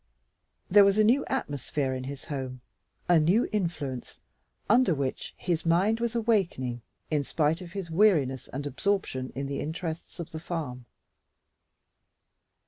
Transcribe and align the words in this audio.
There 0.67 0.83
was 0.83 0.97
a 0.97 1.03
new 1.03 1.23
atmosphere 1.27 1.93
in 1.93 2.05
his 2.05 2.25
home 2.25 2.61
a 3.07 3.19
new 3.19 3.47
influence, 3.51 4.19
under 4.67 4.95
which 4.95 5.35
his 5.37 5.63
mind 5.63 5.99
was 5.99 6.15
awakening 6.15 6.81
in 7.11 7.23
spite 7.23 7.61
of 7.61 7.73
his 7.73 7.91
weariness 7.91 8.47
and 8.47 8.65
absorption 8.65 9.31
in 9.35 9.45
the 9.45 9.59
interests 9.59 10.19
of 10.19 10.31
the 10.31 10.39
farm. 10.39 10.87